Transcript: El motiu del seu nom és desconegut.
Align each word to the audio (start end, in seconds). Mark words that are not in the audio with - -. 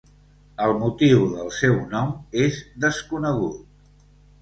El 0.67 0.73
motiu 0.83 1.27
del 1.35 1.53
seu 1.59 1.79
nom 1.93 2.17
és 2.47 2.61
desconegut. 2.89 4.05